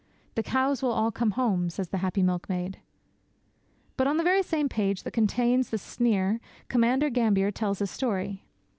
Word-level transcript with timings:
'The 0.33 0.41
cows 0.41 0.81
will 0.81 0.89
all 0.91 1.11
come 1.11 1.29
home,' 1.37 1.69
says 1.69 1.89
the 1.89 1.99
happy 1.99 2.23
milkmaid. 2.23 2.79
But 3.97 4.07
on 4.07 4.17
the 4.17 4.23
very 4.23 4.41
same 4.41 4.67
page 4.67 5.03
that 5.03 5.11
contains 5.13 5.69
the 5.69 5.77
sneer 5.77 6.41
Commander 6.69 7.11
Gambier 7.11 7.51
tells 7.51 7.77
this 7.77 7.91
story. 7.91 8.43